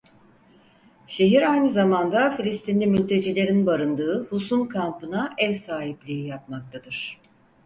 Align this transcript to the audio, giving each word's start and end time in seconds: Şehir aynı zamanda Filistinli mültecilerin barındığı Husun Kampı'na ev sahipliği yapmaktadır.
Şehir 1.07 1.51
aynı 1.51 1.69
zamanda 1.69 2.31
Filistinli 2.31 2.87
mültecilerin 2.87 3.65
barındığı 3.65 4.23
Husun 4.27 4.65
Kampı'na 4.67 5.33
ev 5.37 5.53
sahipliği 5.53 6.27
yapmaktadır. 6.27 7.21